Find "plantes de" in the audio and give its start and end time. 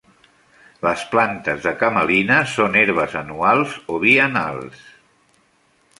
1.11-1.73